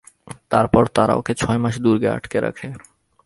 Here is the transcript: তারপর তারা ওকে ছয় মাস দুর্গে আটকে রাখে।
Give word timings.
তারপর 0.49 0.83
তারা 0.87 1.13
ওকে 1.13 1.33
ছয় 1.33 1.57
মাস 1.57 1.75
দুর্গে 1.79 2.07
আটকে 2.09 2.37
রাখে। 2.41 2.67